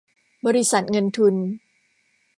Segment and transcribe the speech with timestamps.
[0.45, 1.35] บริษัทเงินทุน